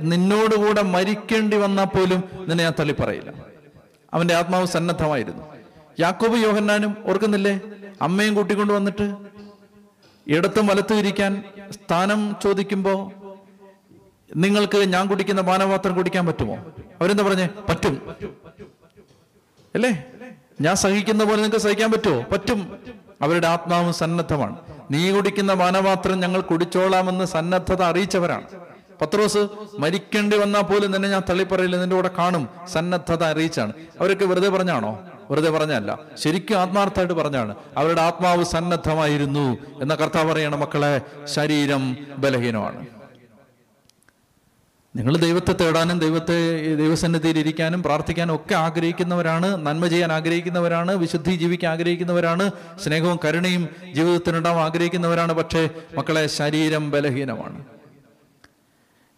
നിന്നോടുകൂടെ 0.00 0.82
മരിക്കേണ്ടി 0.82 1.56
വന്നാൽ 1.56 1.84
പോലും 1.84 2.20
നിന്നെ 2.38 2.62
ഞാൻ 2.64 2.74
തള്ളി 2.80 2.94
പറയില്ല 3.00 3.30
അവന്റെ 4.14 4.34
ആത്മാവ് 4.34 4.66
സന്നദ്ധമായിരുന്നു. 4.66 5.44
യാക്കോബ് 6.00 6.36
യോഹന്നാനും 6.36 6.96
ഓർക്കുന്നില്ലേ? 7.06 7.60
അമ്മയും 8.02 8.34
കൂട്ടിക്കൊണ്ട് 8.34 8.72
വന്നിട്ട് 8.72 9.06
ഇടത്തും 10.26 10.66
വലത്തും 10.66 10.98
ഇരിക്കാൻ 10.98 11.42
സ്ഥാനം 11.70 12.36
ചോദിക്കുമ്പോൾ 12.42 12.98
നിങ്ങൾക്ക് 14.36 14.78
ഞാൻ 14.94 15.08
കുടിക്കുന്ന 15.08 15.42
പാനപാത്രം 15.42 15.94
കുടിക്കാൻ 15.96 16.26
പറ്റുമോ? 16.26 16.56
അവരെന്താ 17.00 17.24
പറഞ്ഞേ? 17.24 17.48
പറ്റും. 17.68 17.94
അല്ലേ? 19.74 20.04
ഞാൻ 20.60 20.76
സഹിക്കുന്ന 20.76 21.24
പോലെ 21.24 21.36
നിങ്ങൾക്ക് 21.36 21.56
സഹിക്കാൻ 21.56 21.92
പറ്റുമോ? 21.92 22.24
പറ്റും. 22.32 22.78
അവരുടെ 23.22 23.46
ആത്മാവ് 23.46 23.92
സന്നദ്ധമാണ്. 23.92 24.56
നീ 24.90 25.10
കുടിക്കുന്ന 25.10 25.54
പാനപാത്രം 25.54 26.20
ഞങ്ങൾ 26.20 26.40
കുടിച്ചോളാമെന്ന് 26.40 27.24
സന്നദ്ധത 27.24 27.82
അറിയിച്ചവരാണ്. 27.82 28.44
പത്രോസ് 29.02 29.48
മരിക്കേണ്ടി 29.78 30.36
വന്നാൽ 30.36 30.60
പോലും 30.60 30.90
നിന്നെ 30.90 31.08
ഞാൻ 31.08 31.22
തള്ളിപ്പറയില്ല 31.28 31.76
നിന്റെ 31.76 31.96
കൂടെ 31.96 32.10
കാണും. 32.18 32.48
സന്നദ്ധത 32.72 33.22
അറിയിച്ചാണ്. 33.22 33.72
അവരൊക്കെ 34.00 34.24
വെറുതെ 34.24 34.48
പറഞ്ഞാണോ? 34.48 35.02
വെറുതെ 35.30 35.50
പറഞ്ഞല്ല. 35.50 35.98
ശരിക്കും 36.14 36.56
ആത്മാർത്ഥമായിട്ട് 36.56 37.14
പറഞ്ഞാണ്. 37.14 37.54
അവരുടെ 37.76 38.00
ആത്മാവ് 38.00 38.44
സന്നദ്ധമായിരുന്നു 38.44 39.58
എന്ന 39.82 39.94
കർത്താവ് 39.94 40.32
പറയണം 40.32 40.60
മക്കളെ 40.60 41.00
ശരീരം 41.24 41.96
ബലഹീനമാണ്. 42.18 42.86
നിങ്ങൾ 44.96 45.16
ദൈവത്തെ 45.16 45.52
തേടാനും 45.52 45.98
ദൈവത്തെ 45.98 46.36
ദൈവസന്നിധിയിൽ 46.74 47.38
ഇരിക്കാനും 47.38 47.82
പ്രാർത്ഥിക്കാനും 47.82 48.34
ഒക്കെ 48.34 48.54
ആഗ്രഹിക്കുന്നവരാണ് 48.54 49.66
നന്മ 49.66 49.86
ചെയ്യാൻ 49.86 50.12
ആഗ്രഹിക്കുന്നവരാണ് 50.12 50.92
വിശുദ്ധി 50.92 51.30
ജീവിക്കാൻ 51.30 51.72
ആഗ്രഹിക്കുന്നവരാണ് 51.72 52.50
സ്നേഹവും 52.84 53.18
കരുണയും 53.24 53.68
ജീവിതത്തിനുണ്ടാവാൻ 53.94 54.64
ആഗ്രഹിക്കുന്നവരാണ്. 54.64 55.32
പക്ഷേ 55.32 55.70
മക്കളെ 55.98 56.26
ശരീരം 56.26 56.90
ബലഹീനമാണ്. 56.90 57.64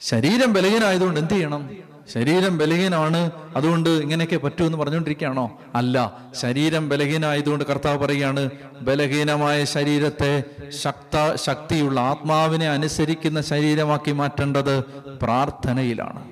ശരീരം 0.01 0.53
ബലഹീനമായതുകൊണ്ട് 0.53 1.21
എന്ത് 1.21 1.35
ചെയ്യണം? 1.35 1.71
ശരീരം 2.09 2.59
ബലഹീനമാണ് 2.59 3.31
അതുകൊണ്ട് 3.57 3.89
ഇങ്ങനെയൊക്കെ 3.89 4.37
പറ്റുമെന്ന് 4.37 4.79
പറഞ്ഞുകൊണ്ടിരിക്കുകയാണോ? 4.79 5.61
അല്ല 5.75 6.17
ശരീരം 6.35 6.89
ബലഹീനമായതുകൊണ്ട് 6.89 7.65
കർത്താവ് 7.65 7.99
പറയുകയാണ് 7.99 8.51
ബലഹീനമായ 8.81 9.65
ശരീരത്തെ 9.65 10.45
ശക്ത 10.69 11.35
ശക്തിയുള്ള 11.35 12.01
ആത്മാവിനെ 12.01 12.69
അനുസരിക്കുന്ന 12.69 13.41
ശരീരമാക്കി 13.41 14.13
മാറ്റേണ്ടത് 14.13 14.85
പ്രാർത്ഥനയിലാണ്. 15.23 16.25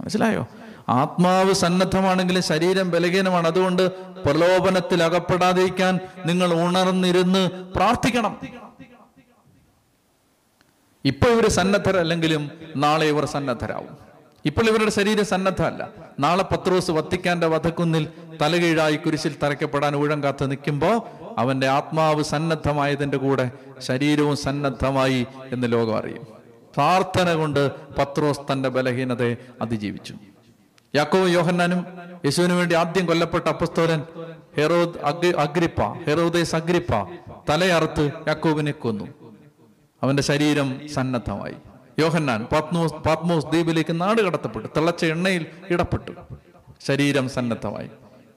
മനസ്സിലായോ? 0.00 0.46
ആത്മാവ് 0.88 1.52
സന്നദ്ധമാണെങ്കിൽ 1.52 2.40
ശരീരം 2.40 2.90
ബലഹീനമാണ് 2.90 3.46
അതുകൊണ്ട് 3.46 3.92
പ്രലോഭനത്തിൽ 4.22 5.02
അകപ്പെടാതിരിക്കാൻ 5.02 6.00
നിങ്ങൾ 6.26 6.54
ഉണർന്നിരുന്ന് 6.54 7.50
പ്രാർത്ഥിക്കണം. 7.50 8.36
ഇപ്പൊ 11.04 11.28
ഇവർ 11.28 11.48
സന്നദ്ധരല്ലെങ്കിലും 11.48 12.50
നാളെ 12.76 13.06
ഇവർ 13.06 13.24
സന്നദ്ധരാകും 13.24 13.96
ഇപ്പോൾ 14.44 14.66
ഇവരുടെ 14.68 14.90
ശരീരം 14.90 15.24
സന്നദ്ധമല്ല. 15.24 15.88
നാളെ 16.20 16.42
പത്രോസ് 16.42 16.90
വത്തിക്കാന്റെ 16.90 17.46
വധക്കുന്നിൽ 17.46 18.08
തലകീഴായി 18.42 18.96
കുരിശിൽ 18.96 19.34
തറയ്ക്കപ്പെടാൻ 19.42 19.96
ഊഴം 19.96 20.22
കാത്ത് 20.22 20.50
നിൽക്കുമ്പോൾ 20.50 20.96
അവന്റെ 21.38 21.68
ആത്മാവ് 21.68 22.22
സന്നദ്ധമായതിന്റെ 22.22 23.16
കൂടെ 23.16 23.50
ശരീരവും 23.80 24.36
സന്നദ്ധമായി 24.36 25.26
എന്ന് 25.52 25.72
ലോകം 25.72 25.96
അറിയും. 25.96 26.26
പ്രാർത്ഥന 26.76 27.34
കൊണ്ട് 27.34 27.62
പത്രോസ് 27.98 28.40
തന്റെ 28.52 28.68
ബലഹീനതയെ 28.68 29.36
അതിജീവിച്ചു. 29.62 30.14
യാക്കോ 30.94 31.18
യോഹന്നാനും 31.18 31.86
യേശുവിനു 32.24 32.54
വേണ്ടി 32.54 32.74
ആദ്യം 32.74 33.06
കൊല്ലപ്പെട്ട 33.06 33.48
അപ്പസ്തോലൻ 33.48 34.02
ഹെറോദ് 34.58 34.98
അഗ് 35.10 35.30
അഗ്രിപ്പ 35.44 35.80
ഹെറോദേസ് 36.06 36.56
അഗ്രിപ്പ 36.56 36.92
തലയറുത്ത് 37.50 38.10
യാക്കോബിനെ 38.28 38.72
കൊന്നു. 38.72 39.06
അവന്റെ 40.02 40.22
ശരീരം 40.22 40.68
സന്നദ്ധമായി. 40.94 41.56
യോഹന്നാൻ 41.98 42.46
പത്മോസ് 42.52 42.94
പാത്മോസ് 43.06 43.46
ദ്വീപിലേക്ക് 43.46 44.00
നാട് 44.00 44.20
കടത്തപ്പെട്ടു. 44.22 44.68
തിളച്ച 44.76 45.04
എണ്ണയിൽ 45.04 45.46
ഇടപെട്ടു 45.70 46.12
ശരീരം 46.86 47.28
സന്നദ്ധമായി. 47.28 47.90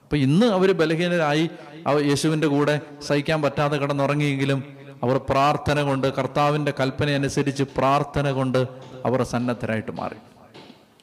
അപ്പൊ 0.03 0.17
ഇന്ന് 0.17 0.45
അവർ 0.45 0.71
ബലഹീനരായി. 0.71 1.49
അവ 1.87 1.99
യേശുവിന്റെ 1.99 2.47
കൂടെ 2.47 2.81
സഹിക്കാൻ 3.07 3.41
പറ്റാതെ 3.41 3.77
കിടന്നുറങ്ങിയെങ്കിലും 3.77 4.59
അവർ 5.03 5.17
പ്രാർത്ഥന 5.29 5.81
കൊണ്ട് 5.81 6.07
കർത്താവിന്റെ 6.13 6.73
കൽപ്പന 6.79 7.09
അനുസരിച്ച് 7.09 7.63
പ്രാർത്ഥന 7.77 8.31
കൊണ്ട് 8.31 8.59
അവർ 9.05 9.23
സന്നദ്ധരായിട്ട് 9.23 9.91
മാറി. 9.91 10.19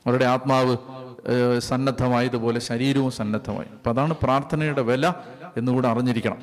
അവരുടെ 0.06 0.24
ആത്മാവ് 0.24 0.76
സന്നദ്ധമായതുപോലെ 1.58 2.60
ശരീരവും 2.60 3.10
സന്നദ്ധമായി. 3.10 3.70
അപ്പൊ 3.76 3.90
അതാണ് 3.92 4.14
പ്രാർത്ഥനയുടെ 4.22 4.82
വില 4.82 5.06
എന്നുകൂടെ 5.56 5.88
അറിഞ്ഞിരിക്കണം. 5.88 6.40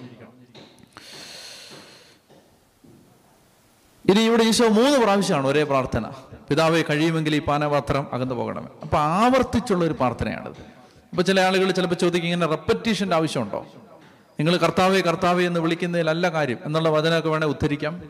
ഇനി 4.10 4.20
ഇവിടെ 4.20 4.44
ഈശോ 4.44 4.68
മൂന്ന് 4.68 5.00
പ്രാവശ്യമാണ് 5.00 5.48
ഒരേ 5.48 5.64
പ്രാർത്ഥന. 5.64 6.06
പിതാവെ 6.50 6.84
കഴിയുമെങ്കിൽ 6.90 7.36
ഈ 7.36 7.40
പാനപാത്രം 7.40 8.08
അകന്നു 8.14 8.36
പോകണമേ. 8.36 8.68
അപ്പൊ 8.84 8.98
ആവർത്തിച്ചുള്ള 8.98 9.86
ഒരു 9.86 9.94
പ്രാർത്ഥനയാണിത്. 9.94 10.62
അപ്പൊ 11.10 11.24
ചില 11.24 11.40
ആളുകൾ 11.40 11.72
ചിലപ്പോൾ 11.72 11.96
ചോദിക്കും 11.96 12.30
ഇങ്ങനെ 12.30 12.48
റെപ്പറ്റീഷന്റെ 12.48 13.16
ആവശ്യമുണ്ടോ? 13.16 13.66
നിങ്ങൾ 14.32 14.58
കർത്താവെ 14.58 15.00
കർത്താവെ 15.00 15.44
എന്ന് 15.44 15.60
വിളിക്കുന്നതിലല്ല 15.60 16.30
കാര്യം. 16.30 16.58
എന്നുള്ള 16.66 16.90
വചനമൊക്കെ 16.90 17.30
വേണേൽ 17.30 17.50
ഉദ്ധരിക്കാം. 17.50 18.02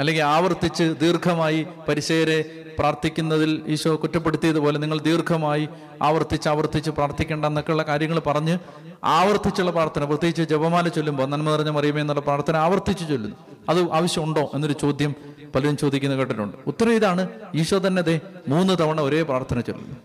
അല്ലെങ്കിൽ 0.00 0.22
ആവർത്തിച്ച് 0.22 0.94
ദീർഘമായി 1.00 1.66
പരിശേരെ 1.88 2.57
പ്രാർത്ഥിക്കുന്നതിൽ 2.78 3.62
ഈശോ 3.66 3.96
കുറ്റപ്പെടുത്തിയതുപോലെ 3.96 4.78
നിങ്ങൾ 4.78 4.98
ദീർഘമായി 5.00 5.68
ആവർത്തിച്ച് 6.02 6.48
ആവർത്തിച്ച് 6.48 6.90
പ്രാർത്ഥിക്കേണ്ട 6.90 7.44
എന്നൊക്കെയുള്ള 7.44 7.82
കാര്യങ്ങൾ 7.82 8.18
പറഞ്ഞ് 8.18 8.58
ആവർത്തിച്ചുള്ള 9.04 9.70
പ്രാർത്ഥന 9.70 10.04
പ്രത്യേകിച്ച് 10.04 10.42
ജപമാല 10.42 10.88
ചൊല്ലുമ്പോൾ 10.88 11.26
നന്മ 11.26 11.50
നിറഞ്ഞ 11.50 11.70
മറിയമേ 11.70 12.00
എന്നുള്ള 12.00 12.20
പ്രാർത്ഥന 12.20 12.56
ആവർത്തിച്ച് 12.56 13.04
ചൊല്ലുന്നു. 13.08 13.36
അത് 13.68 13.92
ആവശ്യമുണ്ടോ 13.92 14.50
എന്നൊരു 14.54 14.72
ചോദ്യം 14.72 15.14
പലരും 15.54 15.76
ചോദിക്കുന്ന 15.76 16.16
കേട്ടിട്ടുണ്ട്. 16.16 16.56
ഉത്തരം 16.66 16.92
ഇതാണ് 16.92 17.28
ഈശോ 17.54 17.78
തന്നെ 17.78 18.02
ദേ 18.02 18.20
മൂന്ന് 18.48 18.78
തവണ 18.80 19.00
ഒരേ 19.00 19.22
പ്രാർത്ഥന 19.22 19.60
ചൊല്ലുന്നു. 19.60 19.96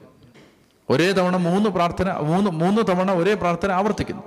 ഒരേ 0.89 1.11
തവണ 1.11 1.35
മൂന്ന് 1.37 1.69
പ്രാർത്ഥന 1.69 2.17
മൂന്ന് 2.17 2.51
മൂന്ന് 2.51 2.81
തവണ 2.89 3.11
ഒരേ 3.11 3.33
പ്രാർത്ഥന 3.33 3.71
ആവർത്തിക്കുന്നു. 3.71 4.23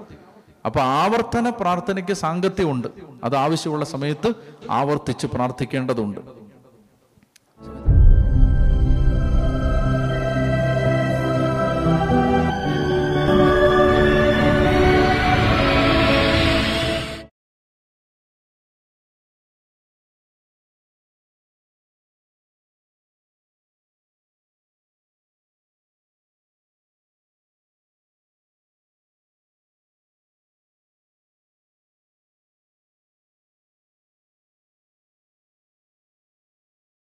അപ്പൊ 0.67 0.81
ആവർത്തന 0.81 1.49
പ്രാർത്ഥനയ്ക്ക് 1.51 2.13
സാങ്കത്യമുണ്ട്. 2.13 2.89
അത് 3.25 3.37
ആവശ്യമുള്ള 3.37 3.85
സമയത്ത് 3.85 4.33
ആവർത്തിച്ച് 4.71 5.27
പ്രാർത്ഥിക്കേണ്ടതുണ്ട്. 5.27 6.36